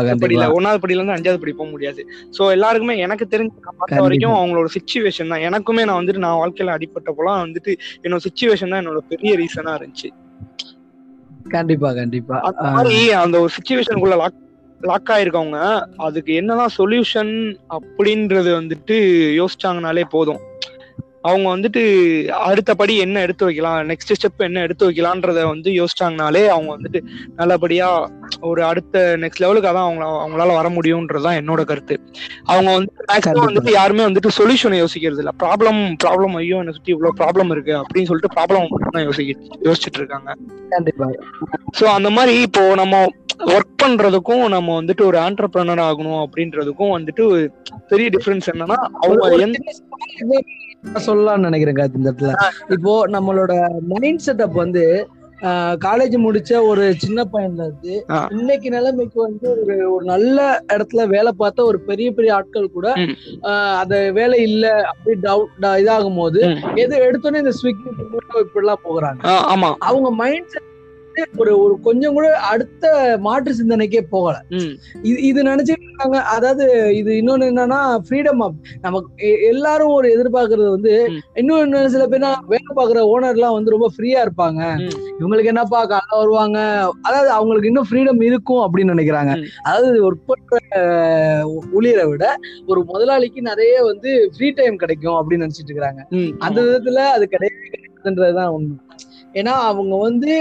ஒன்னாவது 0.58 0.82
படியில 0.84 1.02
இருந்து 1.02 1.16
அஞ்சாவது 1.16 1.42
படி 1.42 1.54
போக 1.54 1.70
முடியாது. 1.72 2.02
சோ 2.36 2.44
எல்லாருக்குமே 2.56 2.96
எனக்கு 3.06 3.25
தெரிஞ்ச 3.34 3.54
பார்த்த. 3.70 4.04
வரைக்கும் 4.06 4.38
அவங்களோட 4.40 4.70
சுச்சுவேஷன் 4.78 5.32
தான். 5.34 5.44
எனக்குமே 5.50 5.86
நான் 5.90 6.00
வந்துட்டு 6.02 6.24
நான் 6.25 6.40
வாழ்க்கையில 6.42 6.75
அடிப்பட்டப்போலாம் 6.78 7.42
வந்துட்டு 7.46 7.74
என்னோட 8.04 8.22
சுச்சுவேஷன் 8.28 8.72
தான் 8.74 8.82
என்னோட 8.84 9.02
பெரிய 9.12 9.34
ரீசனா 9.42 9.74
இருந்துச்சு. 9.80 10.12
கண்டிப்பா 11.56 11.90
கண்டிப்பா. 12.00 12.36
அந்த 13.24 13.36
ஒரு 13.46 13.52
சுச்சுவேஷனுக்குள்ள 13.58 14.18
லாக் 14.24 14.40
லாக் 14.84 15.12
ஆயிருக்கவங்க 15.13 15.60
அதுக்கு 15.98 16.34
என்னதான் 16.34 16.75
சொல்யூஷன் 16.78 17.34
அப்படின்றது 17.70 18.52
வந்துட்டு 18.60 18.98
யோசிச்சாங்கனாலே 19.40 20.04
போதும். 20.10 20.42
அவங்க 21.22 21.48
வந்துட்டு 21.58 21.82
அடுத்த 22.28 22.75
படி 22.75 22.98
என்ன 22.98 23.22
எடுத்து 23.22 23.46
வைக்கலாம் 23.46 23.90
நெக்ஸ்ட் 23.90 24.16
ஸ்டெப் 24.16 24.38
என்ன 24.38 24.62
எடுத்து 24.62 24.92
வைக்கலான்றத 24.92 25.46
வந்து 25.46 25.72
யோசிச்சாங்கனாலே 25.72 26.42
அவங்க 26.48 26.70
வந்துட்டு 26.78 27.00
நல்லபடியா 27.36 28.10
ஒரு 28.42 28.63
அடுத்த 28.63 29.18
நெக்ஸ்ட் 29.20 29.38
லெவலுக்கு 29.38 29.70
அதான் 29.70 29.88
அவங்க 29.88 30.04
அவங்களால 30.24 30.54
வர 30.54 30.70
முடியும்ன்றதுதான் 30.70 31.38
என்னோட 31.42 31.63
கருத்து. 31.63 31.96
அவங்க 32.44 32.72
வந்து 32.72 32.94
மேக்ஸிமம். 33.08 33.48
வந்துட்டு 33.48 33.72
யாருமே 33.72 34.04
வந்துட்டு 34.04 34.32
சொல்யூஷனை 34.38 34.80
யோசிக்கிறது 34.84 35.22
இல்ல. 35.24 35.34
ப்ராப்ளம் 35.44 35.80
ப்ராப்ளம் 36.04 36.36
ஐயோ 36.36 36.58
என்னை 36.58 36.74
சுத்தி 36.74 36.92
இவ்வளவு 36.92 37.18
ப்ராப்ளம் 37.22 37.52
இருக்கு 37.52 37.72
அப்படின்னு 37.72 38.10
சொல்லிட்டு 38.12 38.42
ப்ராப்ளம் 38.42 38.90
தான் 38.92 39.04
யோசிக்க 39.04 39.40
யோசிச்சுட்டு 39.63 40.00
இருக்காங்க. 40.02 40.34
கண்டிப்பா. 40.70 41.10
சோ 41.80 41.84
அந்த 41.84 42.10
மாதிரி 42.10 42.42
இப்போ 42.42 42.75
நம்ம 42.75 43.06
ஒர்க் 43.54 43.80
பண்றதுக்கும் 43.82 44.44
நம்ம 44.54 44.75
வந்துட்டு 44.80 45.04
ஒரு 45.10 45.18
ஆண்டர்பிரனர் 45.25 45.82
ஆகணும் 45.88 46.22
அப்படின்றதுக்கும் 46.25 46.94
வந்துட்டு 46.98 47.24
பெரிய 47.92 48.10
டிஃபரன்ஸ் 48.16 48.52
என்னன்னா 48.54 48.78
அவங்க 49.02 49.24
சொல்லலாம்னு 51.08 51.48
நினைக்கிறேன் 51.48 51.78
கார்த்தி 51.78 52.00
இந்த 52.00 52.12
இடத்துல. 52.12 52.34
இப்போ 52.75 52.94
நம்மளோட 53.16 53.54
மைண்ட் 53.92 54.24
செட்டப் 54.25 54.62
வந்து 54.63 54.84
காலேஜ் 55.86 56.16
முடிச்ச 56.25 56.52
ஒரு 56.72 56.84
சின்ன 57.04 57.24
பையன்ல 57.32 57.63
இருந்து. 57.68 57.94
இன்னைக்கு 58.38 58.68
நிலைமைக்கு 58.75 59.18
வந்து 59.22 59.48
ஒரு 59.54 59.75
ஒரு 59.94 60.06
நல்ல 60.12 60.38
இடத்துல 60.74 61.06
வேலை 61.13 61.32
பார்த்த 61.42 61.66
ஒரு 61.70 61.80
பெரிய 61.90 62.10
பெரிய 62.18 62.36
ஆட்கள் 62.38 62.75
கூட 62.75 62.94
அந்த 63.82 63.96
வேலை 64.20 64.38
இல்ல 64.50 64.66
அப்படி 64.92 65.16
டவுட் 65.28 65.66
இதாகும் 65.82 66.20
போது. 66.22 66.42
எது 66.84 67.04
எடுத்தோன்னே 67.08 67.44
இந்த 67.44 67.56
ஸ்விக்கி 67.62 67.90
இப்படி 67.94 68.63
எல்லாம் 68.63 68.86
போகிறாங்க. 68.88 69.22
அவங்க 69.90 70.12
மைண்ட் 70.22 70.54
செட் 70.54 70.70
ஒரு 71.38 71.51
ஒரு 71.60 71.79
கொஞ்சம் 71.82 72.13
கூட 72.13 72.27
அடுத்த 72.50 72.86
மாற்று 73.20 73.51
சிந்தனைக்கே 73.53 74.01
போகல. 74.10 74.36
இது 75.03 75.17
இது 75.24 75.39
நினைச்சிட்டு 75.43 75.86
இருக்காங்க. 75.86 76.17
அதாவது 76.34 76.65
இது 76.96 77.12
இன்னொன்னு 77.13 77.50
என்னன்னா 77.50 77.79
ஃப்ரீடம் 78.05 78.41
நமக்கு 78.82 79.12
எல்லாரும் 79.48 79.93
ஒரு 79.93 80.08
எதிர்பார்க்கறது 80.15 80.70
வந்து 80.70 80.93
இன்னும் 81.36 81.75
சில 81.88 82.08
பேர் 82.08 82.22
வேலை 82.48 82.72
பார்க்குற 82.75 83.01
ஓனர் 83.12 83.36
எல்லாம் 83.36 83.53
வந்து 83.53 83.72
ரொம்ப 83.72 83.89
ஃப்ரீயா 83.93 84.20
இருப்பாங்க. 84.25 84.62
இவங்களுக்கு 85.20 85.51
என்னப்பா 85.53 85.82
காலைல 85.86 86.17
வருவாங்க? 86.17 86.58
அதாவது 87.01 87.29
அவங்களுக்கு 87.29 87.67
இன்னும் 87.67 87.89
ஃப்ரீடம் 87.89 88.22
இருக்கும் 88.22 88.63
அப்படின்னு 88.65 88.93
நினைக்கிறாங்க. 88.93 89.34
அதாவது 89.63 90.03
ஒரு 90.03 90.17
பண்ற 90.25 90.79
ஊழியரை 91.74 92.05
விட 92.08 92.25
ஒரு 92.67 92.84
முதலாளிக்கு 92.84 93.41
நிறைய 93.41 93.84
வந்து 93.84 94.12
ஃப்ரீ 94.36 94.50
டைம் 94.51 94.77
கிடைக்கும் 94.77 95.17
அப்படின்னு 95.20 95.46
நினைச்சிட்டு 95.46 95.74
இருக்காங்க 95.74 96.01
ம். 96.12 96.32
அந்த 96.39 96.60
விதத்துல 96.62 97.05
அது 97.13 97.25
கிடையவே 97.32 97.67
கிடையாதுன்றதுதான் 97.67 98.53
உண்மை. 98.55 98.77
ஏன்னா 99.34 99.53
அவங்க 99.67 99.96
வந்து 100.00 100.34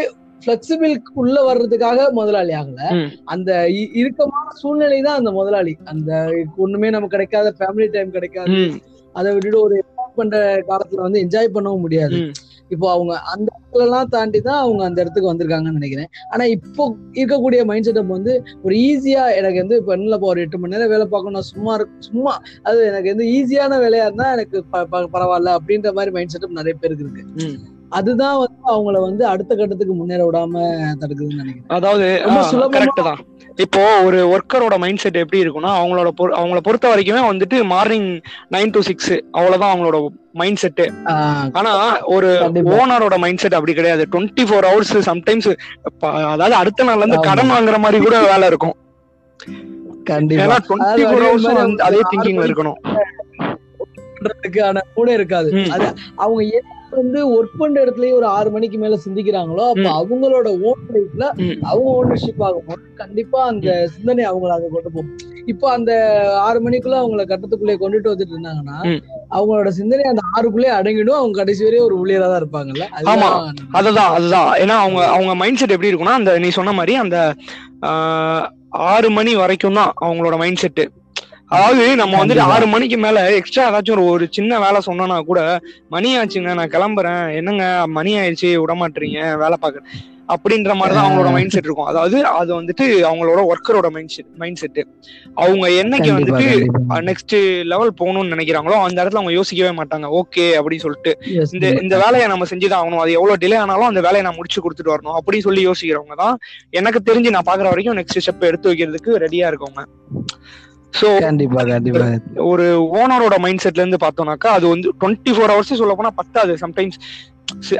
பிளெக்சிபிள் 0.45 0.93
உள்ள 1.23 1.37
வர்றதுக்காக 1.49 2.09
முதலாளி 2.13 2.53
ஆகல. 2.61 2.81
அந்த 3.35 3.51
இறுக்கமான 4.01 4.49
சூழ்நிலை 4.63 5.01
தான் 5.03 5.21
அந்த 5.21 5.33
முதலாளி. 5.39 5.75
அந்த 5.85 6.11
ஒண்ணுமே 6.57 6.91
நமக்கு 6.91 7.17
கிடைக்காத 7.17 7.55
ஃபேமிலி 7.61 7.89
டைம் 7.97 8.17
கிடைக்காது. 8.17 8.57
அதை 9.15 9.29
விட்டுட்டு 9.35 9.61
ஒரு 9.67 9.77
பண்ற 10.17 10.37
காலத்துல 10.71 11.05
வந்து 11.05 11.21
என்ஜாய் 11.25 11.55
பண்ணவும் 11.55 11.85
முடியாது. 11.85 12.17
இப்போ 12.71 12.87
அவங்க 12.93 13.13
அந்த 13.33 13.49
இடத்துல 13.55 13.85
எல்லாம் 13.87 14.11
தாண்டி 14.15 14.39
தான் 14.41 14.61
அவங்க 14.65 14.83
அந்த 14.89 14.99
இடத்துக்கு 15.03 15.31
வந்திருக்காங்கன்னு 15.31 15.79
நினைக்கிறேன். 15.79 16.11
ஆனா 16.33 16.45
இப்போ 16.57 16.85
இருக்கக்கூடிய 17.21 17.61
மைண்ட் 17.71 17.87
செட்டப் 17.89 18.15
வந்து 18.17 18.33
ஒரு 18.65 18.75
ஈஸியா 18.89 19.25
எனக்கு 19.39 19.59
வந்து 19.63 19.77
இப்ப 19.81 19.93
என்ன 19.97 20.19
ஒரு 20.31 20.41
எட்டு 20.45 20.61
மணி 20.63 20.75
நேரம் 20.75 20.93
வேலை 20.95 21.07
பார்க்கணும் 21.15 21.47
சும்மா 21.51 21.75
இருக்கு 21.79 22.07
சும்மா 22.09 22.33
அது 22.63 22.79
எனக்கு 22.91 23.13
வந்து 23.15 23.27
ஈஸியான 23.37 23.81
வேலையா 23.85 24.07
இருந்தா 24.09 24.29
எனக்கு 24.37 24.59
பரவாயில்ல 25.17 25.57
அப்படின்ற 25.59 25.93
மாதிரி 25.99 26.15
மைண்ட் 26.17 26.35
செட்டப் 26.35 26.59
நிறைய 26.61 26.77
பேருக்கு 26.83 27.07
இருக்கு. 27.07 27.25
அதுதான் 27.99 28.39
வந்து 28.43 28.63
அவங்கள 28.75 28.97
வந்து 29.07 29.23
அடுத்த 29.33 29.53
கட்டத்துக்கு 29.59 29.95
முன்னேற 29.99 30.23
விடாம 30.29 30.63
தடுக்குதுன்னு 31.01 31.41
நினைக்கிறேன். 31.43 31.69
அதாவது 31.77 32.07
கரெக்ட் 32.77 33.09
தான். 33.09 33.21
இப்போ 33.65 33.83
ஒரு 34.07 34.19
ஒர்க்கரோட 34.35 34.75
மைண்ட் 34.83 35.01
செட் 35.03 35.19
எப்படி 35.23 35.43
இருக்கும்னா 35.43 35.73
அவங்களோட 35.81 36.11
அவங்கள 36.41 36.61
பொறுத்த 36.67 36.87
வரைக்குமே 36.93 37.23
வந்துட்டு 37.31 37.57
மார்னிங் 37.73 38.09
நைன் 38.55 38.73
டு 38.77 38.81
சிக்ஸ் 38.89 39.13
அவ்வளவுதான் 39.37 39.73
அவங்களோட 39.73 39.99
மைண்ட் 40.41 40.61
செட்டு 40.63 40.87
ஆனா 41.61 41.73
ஒரு. 42.15 42.31
ஓனரோட 42.77 43.17
மைண்ட் 43.25 43.43
செட் 43.43 43.59
அப்படி 43.59 43.75
கிடையாது. 43.79 44.05
டுவெண்ட்டி 44.13 44.47
ஃபோர் 44.51 44.69
ஹவர்ஸ் 44.71 44.95
சம்டைம்ஸ் 45.11 45.51
அதாவது 46.35 46.57
அடுத்த 46.63 46.87
நாள்ல 46.89 47.05
இருந்து. 47.05 47.27
கடன் 47.29 47.53
வாங்குற 47.55 47.79
மாதிரி 47.85 48.01
கூட 48.07 48.19
வேலை 48.33 48.49
இருக்கும். 48.53 48.77
ஏன்னா 50.45 50.59
டுவெண்ட்டி 50.69 51.05
ஃபோர் 51.09 51.27
ஹவர்ஸ் 51.29 51.83
அதே 51.89 52.03
திங்கிங்ல 52.13 52.47
இருக்கணும். 52.49 52.79
பண்றதுக்கான 54.17 54.81
மூடே 54.97 55.15
இருக்காது. 55.19 55.51
அது 55.77 55.87
அவங்க 56.25 56.41
வந்து 56.95 57.21
ஒர்க் 57.35 57.59
பண்ற 57.59 57.77
இடத்துலயே 57.85 58.13
ஒரு 58.13 58.27
ஆறு 58.33 58.49
மணிக்கு 58.51 58.79
மேல 58.79 58.97
சிந்திக்கிறாங்களோ 59.03 59.65
அப்ப. 59.69 59.87
அவங்களோட 60.01 60.49
ஓன் 60.63 60.83
லைஃப்ல. 60.91 61.25
அவங்க 61.67 61.89
ஓனர்ஷிப் 61.95 62.43
ஆகும்போது 62.47 62.83
கண்டிப்பா 62.97 63.41
அந்த 63.49 63.69
சிந்தனை 63.95 64.25
அவங்கள 64.25 64.53
அங்க 64.57 64.71
கொண்டு 64.71 64.91
போகும் 64.91 65.11
இப்போ 65.47 65.67
அந்த 65.71 65.93
ஆறு 66.43 66.59
மணிக்குள்ள 66.65 66.97
அவங்கள 67.01 67.23
கட்டத்துக்குள்ளே 67.27 67.77
கொண்டுட்டு 67.79 68.13
வந்துட்டு 68.13 68.35
இருந்தாங்கன்னா. 68.35 68.77
அவங்களோட 69.33 69.71
சிந்தனை 69.79 70.07
அந்த 70.11 70.25
ஆறுக்குள்ளே 70.33 70.71
அடங்கிடும் 70.79 71.21
அவங்க 71.21 71.37
கடைசி 71.39 71.63
வரையும் 71.65 71.87
ஒரு 71.89 71.97
ஊழியரா 72.01 72.29
தான் 72.29 72.41
இருப்பாங்கல்ல 72.43 72.87
ஆமா. 73.13 73.31
அதுதான் 73.79 74.13
அதுதான் 74.17 74.51
ஏன்னா 74.63 74.77
அவங்க 74.83 75.03
அவங்க 75.13 75.35
மைண்ட் 75.43 75.61
செட் 75.61 75.77
எப்படி 75.77 75.91
இருக்கும்னா 75.91 76.19
அந்த 76.21 76.35
நீ 76.39 76.51
சொன்ன 76.53 76.75
மாதிரி 76.75 76.97
அந்த 77.03 77.19
ஆறு 78.89 79.09
மணி 79.13 79.33
வரைக்கும் 79.37 79.79
தான் 79.79 79.93
அவங்களோட 80.05 80.37
மைண்ட் 80.39 80.61
செட்டு 80.61 80.85
அதாவது 81.55 81.85
நம்ம 82.01 82.15
வந்துட்டு. 82.21 82.47
ஆறு 82.55 82.67
மணிக்கு 82.75 82.97
மேல 83.05 83.19
எக்ஸ்ட்ரா 83.39 83.67
ஏதாச்சும் 83.71 83.97
ஒரு 83.97 84.05
ஒரு 84.15 84.25
சின்ன 84.37 84.59
வேலை 84.65 84.79
சொன்னோம்னா 84.87 85.19
கூட 85.31 85.41
மணி 85.95 86.11
ஆச்சுங்க 86.21 86.55
நான் 86.61 86.75
கிளம்புறேன். 86.77 87.25
என்னங்க 87.41 87.65
மணி 87.99 88.13
ஆயிடுச்சு 88.21 88.51
விட 88.63 88.75
மாட்டீங்க 88.83 89.21
வேலை 89.45 89.59
பார்க்க 89.65 90.09
அப்படின்ற 90.33 90.73
மாதிரி 90.81 90.95
தான் 90.97 91.07
அவங்களோட 91.07 91.31
மைண்ட் 91.35 91.55
செட் 91.55 91.67
இருக்கும். 91.69 91.89
அதாவது 91.91 92.19
அது 92.39 92.51
வந்துட்டு 92.59 92.85
அவங்களோட 93.09 93.41
ஒர்க்கரோட 93.53 93.89
மைண்ட் 93.95 94.13
செட் 94.15 94.29
மைண்ட் 94.43 94.61
செட்டு 94.63 94.83
அவங்க 95.43 95.67
என்னைக்கு 95.83 96.11
வந்துட்டு. 96.17 96.47
நெக்ஸ்ட் 97.09 97.35
லெவல் 97.73 97.93
போகணும்னு 98.01 98.33
நினைக்கிறாங்களோ 98.35 98.77
அந்த 98.87 98.99
இடத்துல 99.03 99.21
அவங்க 99.21 99.35
யோசிக்கவே 99.39 99.73
மாட்டாங்க. 99.81 100.09
ஓகே 100.21 100.47
அப்படின்னு 100.59 100.85
சொல்லிட்டு 100.87 101.13
இந்த 101.57 101.67
இந்த 101.85 101.97
வேலையை 102.05 102.29
நம்ம 102.33 102.47
செஞ்சுதான் 102.53 102.81
ஆகணும். 102.81 103.03
அது 103.05 103.17
எவ்வளவு 103.19 103.41
டிலே 103.45 103.59
ஆனாலும் 103.65 103.91
அந்த 103.91 104.03
வேலையை 104.09 104.25
நான் 104.29 104.39
முடிச்சு 104.41 104.63
கொடுத்துட்டு 104.67 104.95
வரணும் 104.95 105.19
அப்படி 105.21 105.41
சொல்லி 105.49 105.65
யோசிக்கிறவங்க 105.69 106.17
தான் 106.25 106.37
எனக்கு 106.81 107.03
தெரிஞ்சு 107.11 107.35
நான் 107.37 107.49
பாக்குற 107.51 107.69
வரைக்கும் 107.73 107.99
நெக்ஸ்ட் 108.01 108.23
ஸ்டெப் 108.27 108.49
எடுத்து 108.51 108.71
வைக்கிறதுக்கு 108.73 109.23
ரெடியா 109.27 109.49
இருக்கவங்க. 109.53 109.83
சோ 111.01 111.21
கண்டிப்பா 111.21 111.63
கண்டிப்பா. 111.65 112.07
ஒரு 112.45 112.65
ஓனரோட 112.95 113.39
மைண்ட் 113.39 113.63
செட்ல 113.65 113.81
இருந்து 113.81 113.97
பார்த்தோம்னாக்கா 113.97 114.51
அது 114.51 114.69
வந்து 114.69 114.89
டுவெண்ட்டி 115.01 115.31
ஃபோர் 115.31 115.53
ஹவர்ஸ் 115.53 115.73
சொல்ல 115.75 115.95
போனா 115.95 116.11
பத்தாது. 116.11 116.57
சம்டைம்ஸ் 116.61 116.99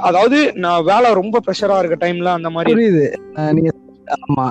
அதாவது 0.01 0.53
நான் 0.55 0.85
வேலை 0.85 1.13
ரொம்ப 1.13 1.41
ப்ரெஷரா 1.47 1.85
இருக்க 1.85 2.07
டைம்ல 2.07 2.25
அந்த 2.29 2.51
மாதிரி 2.51 2.73
புரியுது. 2.75 3.07
நீங்க 3.53 3.71
ஆமா. 4.29 4.47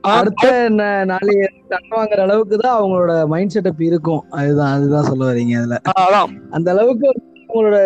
அடுத்த 0.00 0.46
ந- 0.70 1.04
நாளைய 1.04 1.48
கடன் 1.68 1.88
வாங்குற 1.90 2.20
அளவுக்கு 2.20 2.56
தான் 2.56 2.82
அவங்களோட 2.82 3.26
மைண்ட் 3.26 3.54
செட்டப் 3.54 3.82
இருக்கும். 3.82 4.24
அதுதான் 4.30 4.72
அதுதான் 4.76 5.04
சொல்ல 5.04 5.32
வரீங்க 5.32 5.54
அதுல. 5.56 5.80
அதான். 6.00 6.32
அந்த 6.50 6.70
அளவுக்கு 6.70 7.08
அவங்களோட 7.48 7.78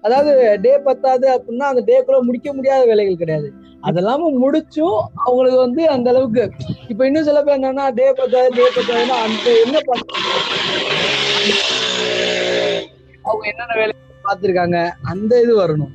அதாவது 0.00 0.58
டே 0.62 0.78
பத்தாது 0.78 1.26
அப்படின்னா 1.36 1.66
அந்த 1.70 1.82
டேக்குள்ள 1.86 2.20
முடிக்க 2.20 2.52
முடியாத 2.52 2.84
வேலைகள் 2.84 3.16
கிடையாது. 3.16 3.48
அதெல்லாம் 3.80 4.22
முடிச்சும் 4.44 4.96
அவங்களுக்கு 5.14 5.58
வந்து 5.58 5.88
அந்த 5.88 6.10
அளவுக்கு. 6.10 6.44
இப்ப 6.88 7.06
இன்னும் 7.06 7.24
சில 7.24 7.42
பேர் 7.42 7.58
என்னன்னா 7.58 7.94
டே 7.94 8.12
பத்தாது 8.12 8.50
டே 8.54 8.66
பத்தாதுன்னா 8.76 9.16
அந்த 9.26 9.48
என்ன 9.64 9.80
பண்ண 9.80 10.02
அவங்க 13.24 13.44
என்னென்ன 13.46 13.74
வேலை 13.74 13.94
பார்த்திருக்காங்க 14.24 14.78
அந்த 15.02 15.40
இது 15.40 15.62
வரணும். 15.62 15.94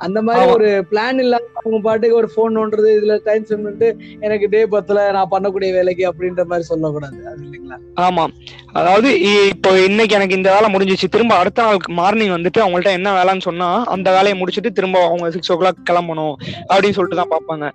அந்த 0.00 0.22
மாதிரி. 0.22 0.52
ஒரு 0.52 0.68
பிளான் 0.90 1.18
இல்லாம 1.18 1.50
அவங்க 1.60 1.78
பாட்டுக்கு 1.82 2.16
ஒரு 2.16 2.28
போன் 2.34 2.56
நோண்டுறது 2.56 2.88
இதுல 2.96 3.14
டைம் 3.22 3.44
ஸ்பெண்ட் 3.44 3.64
பண்ணிட்டு 3.64 3.88
எனக்கு 4.20 4.48
டே 4.48 4.66
பத்தல 4.66 5.10
நான் 5.12 5.30
பண்ணக்கூடிய 5.30 5.72
வேலைக்கு 5.72 6.04
அப்படின்ற 6.10 6.44
மாதிரி 6.44 6.66
சொல்லக்கூடாது. 6.70 7.18
அது 7.30 7.42
இல்லைங்களா? 7.46 7.78
ஆமா. 8.06 8.24
அதாவது 8.72 9.10
இப்போ 9.54 9.72
இன்னைக்கு 9.80 10.16
எனக்கு 10.16 10.34
இந்த 10.34 10.52
வேலை 10.56 10.74
முடிஞ்சிச்சு. 10.74 11.12
திரும்ப 11.14 11.34
அடுத்த 11.34 11.62
நாள் 11.62 11.96
மார்னிங் 12.00 12.36
வந்துட்டு 12.36 12.62
அவங்கள்ட்ட 12.64 12.98
என்ன 12.98 13.12
வேலைன்னு 13.20 13.48
சொன்னா 13.48 13.70
அந்த 13.96 14.10
வேலையை 14.10 14.38
முடிச்சிட்டு 14.38 14.72
திரும்ப 14.72 15.04
அவங்க 15.04 15.30
சிக்ஸ் 15.30 15.52
ஓ 15.52 15.58
கிளாக் 15.62 15.88
கிளம்பணும் 15.90 16.36
அப்படின்னு 16.72 16.98
சொல்லிட்டு 16.98 17.20
தான் 17.22 17.34
பார்ப்பாங்க. 17.34 17.68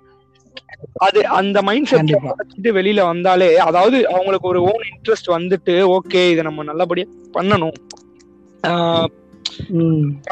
அது 0.96 1.26
அந்த 1.26 1.62
மைண்ட் 1.62 1.88
செட் 1.90 2.68
வெளியில 2.78 3.00
வந்தாலே 3.04 3.58
அதாவது 3.58 4.08
அவங்களுக்கு 4.08 4.48
ஒரு 4.48 4.62
ஓன் 4.62 4.84
இன்ட்ரெஸ்ட் 4.92 5.34
வந்துட்டு 5.36 5.74
ஓகே 5.96 6.22
இதை 6.30 6.42
நம்ம 6.42 6.62
நல்லபடியா 6.62 7.08
பண்ணணும். 7.38 7.76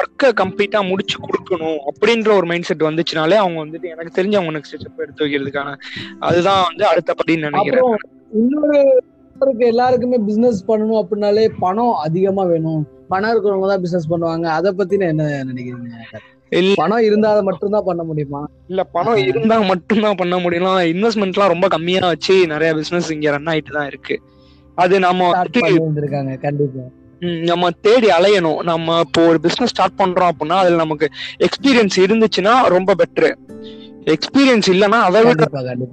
ஒர்க்கை 0.01 0.29
கம்ப்ளீட்டா 0.41 0.79
முடிச்சு 0.89 1.17
கொடுக்கணும் 1.25 1.79
அப்படின்ற 1.89 2.29
ஒரு 2.35 2.47
மைண்ட் 2.51 2.67
செட் 2.69 2.87
வந்துச்சுனாலே 2.89 3.37
அவங்க 3.43 3.59
வந்துட்டு 3.65 3.91
எனக்கு 3.93 4.17
தெரிஞ்ச 4.19 4.35
அவங்க 4.39 4.53
நெக்ஸ்ட் 4.55 4.77
ஸ்டெப் 4.79 5.03
எடுத்து 5.05 5.25
வைக்கிறதுக்கான 5.25 5.75
அதுதான் 6.19 6.63
வந்து 6.69 6.85
அடுத்த 6.91 7.15
படின்னு 7.19 7.49
நினைக்கிறேன். 7.49 7.99
இன்னொரு 8.41 8.79
எல்லாருக்குமே 9.71 10.17
பிசினஸ் 10.29 10.61
பண்ணணும் 10.67 11.01
அப்படின்னாலே 11.01 11.45
பணம் 11.59 11.93
அதிகமா 12.05 12.43
வேணும். 12.43 12.81
பணம் 13.11 13.31
இருக்கிறவங்க 13.33 13.69
தான் 13.71 13.83
பிசினஸ் 13.85 14.09
பண்ணுவாங்க. 14.11 14.47
அத 14.57 14.73
பத்தி 14.79 14.97
என்ன 15.11 15.29
நினைக்கிறீங்க? 15.51 16.19
பணம் 16.81 17.05
இருந்தா 17.07 17.31
மட்டும் 17.47 17.73
தான் 17.75 17.87
பண்ண 17.87 18.03
முடியுமா? 18.03 18.41
இல்ல 18.71 18.83
பணம் 18.95 19.19
இருந்தா 19.29 19.57
மட்டும்தான் 19.71 20.19
பண்ண 20.21 20.35
முடியலாம் 20.37 20.79
இன்வெஸ்ட்மெண்ட்லாம் 20.93 21.53
ரொம்ப 21.53 21.67
கம்மியா 21.67 22.03
வச்சு 22.13 22.35
நிறைய 22.53 22.69
பிசினஸ் 22.79 23.11
இங்க 23.15 23.31
ரன் 23.35 23.51
ஆயிட்டு 23.53 23.77
தான் 23.77 23.89
இருக்கு. 23.91 24.17
அது 24.77 24.95
நம்ம 24.99 25.31
கண்டிப்பா. 25.41 26.85
நம்ம 27.21 27.71
தேடி 27.71 28.07
அலையணும். 28.07 28.63
நம்ம 28.63 28.99
இப்போ 28.99 29.27
ஒரு 29.27 29.39
பிசினஸ் 29.39 29.69
ஸ்டார்ட் 29.69 29.97
பண்றோம் 29.97 30.31
அப்படின்னா 30.31 30.57
அதுல 30.57 30.75
நமக்கு 30.75 31.07
எக்ஸ்பீரியன்ஸ் 31.39 31.97
இருந்துச்சுன்னா 31.97 32.67
ரொம்ப 32.67 32.95
பெட்ரு 32.95 33.31
எக்ஸ்பீரியன்ஸ் 34.05 34.67
இல்லைன்னா 34.67 34.99
அதை 35.01 35.23
விட 35.23 35.43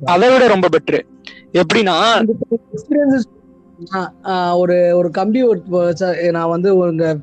அதை 0.04 0.32
விட 0.32 0.46
ரொம்ப 0.46 0.68
பெட்ரு 0.68 1.00
எப்படின்னா 1.52 1.96
ஒரு 4.52 4.96
ஒரு 4.96 5.10
கம்பி 5.10 5.40
நான் 6.30 6.48
வந்து 6.48 6.76
உங்க 6.76 7.16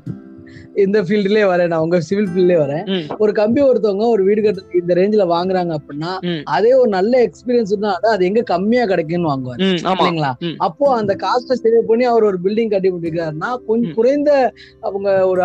இந்த 0.74 1.02
ஃபீல்டுலயே 1.02 1.46
வரேன் 1.50 1.66
நான். 1.66 1.80
உங்க 1.80 2.00
சிவில் 2.00 2.28
ஃபீல்ட்லயே 2.28 2.58
வரேன். 2.64 2.84
ஒரு 3.18 3.32
கம்பி 3.32 3.62
ஒருத்தவங்க 3.62 4.06
ஒரு 4.06 4.24
வீடு 4.24 4.42
கட்டுறதுக்கு 4.42 4.80
இந்த 4.80 4.94
ரேஞ்சில 4.94 5.26
வாங்குறாங்க 5.32 5.78
அப்படின்னா. 5.78 6.12
அதே 6.44 6.74
ஒரு 6.74 6.88
நல்ல 6.88 7.28
எக்ஸ்பீரியன்ஸ் 7.28 7.72
அது 8.12 8.24
எங்க 8.24 8.42
கம்மியா 8.42 8.84
கிடைக்கும்னு 8.84 9.30
வாங்குவாரு. 9.30 9.60
இல்லைங்களா. 10.00 10.32
அப்போ 10.58 10.94
அந்த 10.94 11.16
காஸ்ட்டை 11.22 11.56
சேவ் 11.62 11.88
பண்ணி 11.88 12.04
அவர் 12.04 12.24
ஒரு 12.24 12.38
பில்டிங் 12.44 12.70
கட்டி 12.70 12.90
முடிக்கிறாருன்னா 12.90 13.50
கொஞ்சம். 13.66 13.94
குறைந்த 13.94 14.52
அவங்க 14.80 15.26
ஒரு 15.26 15.42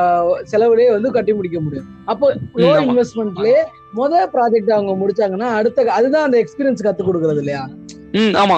செலவுலயே 0.52 0.92
வந்து 0.92 1.12
கட்டி 1.12 1.34
முடிக்க 1.34 1.60
முடியும். 1.60 1.88
அப்போ 2.06 2.34
லோ. 2.34 2.70
இன்வெஸ்ட்மெண்ட்லயே 2.88 3.60
முத 3.96 4.30
ப்ராஜெக்ட் 4.34 4.72
அவங்க 4.72 4.94
முடிச்சாங்கன்னா 5.02 5.50
அடுத்த 5.60 5.92
அதுதான் 5.92 6.24
அந்த 6.24 6.44
எக்ஸ்பீரியன்ஸ் 6.44 6.86
கத்து 6.86 7.04
கொடுக்கறது 7.04 7.38
இல்லையா? 7.38 7.70
ஆமா. 8.44 8.58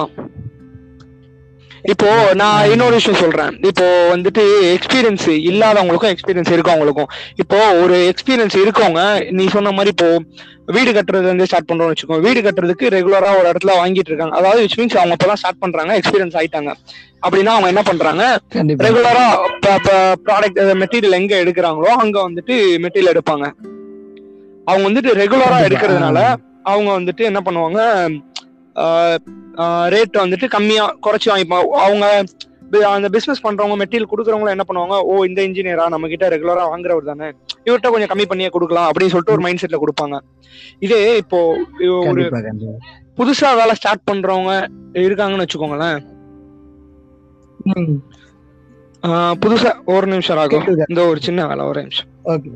இப்போ 1.90 2.08
நான் 2.40 2.70
இன்னொரு 2.72 2.94
விஷயம் 2.98 3.20
சொல்றேன். 3.20 3.52
இப்போ 3.68 3.86
வந்துட்டு 4.12 4.42
எக்ஸ்பீரியன்ஸ் 4.74 5.26
இல்லாதவங்களுக்கும் 5.50 6.12
எக்ஸ்பீரியன்ஸ் 6.14 6.50
இருக்கவங்களுக்கும். 6.56 7.08
இப்போ 7.42 7.58
ஒரு 7.82 7.96
எக்ஸ்பீரியன்ஸ் 8.10 8.56
இருக்கவங்க 8.64 9.02
நீ 9.38 9.44
சொன்ன 9.54 9.72
மாதிரி 9.78 9.92
இப்போ 9.94 10.10
வீடு 10.76 10.90
கட்டுறது 10.96 11.26
வந்து 11.30 11.46
ஸ்டார்ட் 11.48 11.68
பண்றோம்னு 11.70 11.94
வச்சுக்கோ. 11.94 12.18
வீடு 12.26 12.40
கட்டுறதுக்கு 12.46 12.92
ரெகுலரா 12.96 13.30
ஒரு 13.38 13.48
இடத்துல 13.52 13.74
வாங்கிட்டு 13.80 14.10
இருக்காங்க. 14.12 14.36
அதாவது 14.40 14.62
விச் 14.64 14.78
மீன்ஸ் 14.80 14.98
அவங்க 15.00 15.16
இப்பதான் 15.18 15.40
ஸ்டார்ட் 15.42 15.62
பண்றாங்க 15.64 15.98
எக்ஸ்பீரியன்ஸ் 16.00 16.38
ஆயிட்டாங்க. 16.40 16.72
அப்படின்னா 17.26 17.52
அவங்க 17.56 17.68
என்ன 17.72 17.82
பண்றாங்க? 17.90 18.24
ரெகுலரா 18.86 19.26
ப்ராடக்ட் 20.26 20.60
மெட்டீரியல் 20.82 21.18
எங்க 21.20 21.34
எடுக்கிறாங்களோ 21.44 21.92
அங்க 22.04 22.16
வந்துட்டு 22.28 22.56
மெட்டீரியல் 22.84 23.14
எடுப்பாங்க. 23.14 23.48
அவங்க 24.70 24.84
வந்துட்டு 24.88 25.12
ரெகுலரா. 25.22 25.58
எடுக்கிறதுனால 25.68 26.20
அவங்க 26.72 26.90
வந்துட்டு 26.98 27.22
என்ன 27.30 27.40
பண்ணுவாங்க? 27.46 27.80
ரேட் 29.94 30.22
வந்துட்டு 30.24 30.46
கம்மியா 30.56 30.84
குறைச்சி 31.06 31.28
வாங்கிப்பாங்க 31.32 31.78
அவங்க 31.86 32.06
அந்த 32.96 33.08
பிசினஸ் 33.14 33.42
பண்றவங்க 33.46 33.76
மெட்டீரியல் 33.80 34.10
கொடுக்குறவங்க 34.10 34.54
என்ன 34.54 34.64
பண்ணுவாங்க? 34.68 34.96
ஓ 35.10 35.14
இந்த 35.28 35.40
இன்ஜினியரா 35.46 35.86
நம்ம 35.94 36.08
கிட்ட 36.12 36.28
ரெகுலரா 36.34 36.62
வாங்குறவர் 36.72 37.10
தானே. 37.10 37.28
இவர்கிட்ட 37.66 37.90
கொஞ்சம் 37.94 38.10
கம்மி 38.12 38.26
பண்ணியே 38.30 38.50
கொடுக்கலாம் 38.54 38.88
அப்படின்னு 38.90 39.12
சொல்லிட்டு 39.14 39.34
ஒரு 39.36 39.44
மைண்ட் 39.46 39.62
செட்ல 39.62 39.80
கொடுப்பாங்க. 39.82 40.18
இதே 40.86 41.00
இப்போ 41.22 41.40
ஒரு 42.12 42.24
புதுசா 43.18 43.50
வேலை 43.60 43.74
ஸ்டார்ட் 43.80 44.08
பண்றவங்க 44.10 44.52
இருக்காங்கன்னு 45.06 45.46
வச்சுக்கோங்களேன். 45.46 46.00
புதுசா 49.42 49.70
ஒரு 49.94 50.06
நிமிஷம் 50.14 50.40
ஆகும். 50.42 50.66
இந்த 50.92 51.02
ஒரு 51.12 51.20
சின்ன 51.28 51.46
வேலை 51.50 51.62
ஒரு 51.70 51.80
நிமிஷம். 51.84 52.08
ஓகே. 52.34 52.52